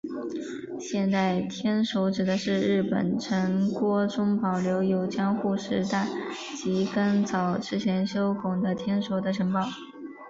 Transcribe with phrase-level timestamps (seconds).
[0.79, 6.07] 现存天守指的是日本城郭中保留有江户时代
[6.55, 9.61] 及更早之前修筑的天守的城堡。